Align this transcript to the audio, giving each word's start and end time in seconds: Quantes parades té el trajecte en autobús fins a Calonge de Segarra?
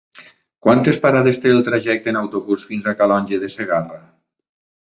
Quantes 0.67 0.97
parades 1.03 1.37
té 1.43 1.51
el 1.57 1.61
trajecte 1.69 2.11
en 2.13 2.19
autobús 2.23 2.65
fins 2.71 2.89
a 2.93 2.97
Calonge 3.03 3.43
de 3.45 3.55
Segarra? 3.61 4.03